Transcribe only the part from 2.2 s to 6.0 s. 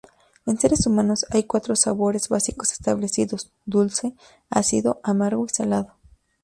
básicos establecidos: dulce, ácido, amargo y salado.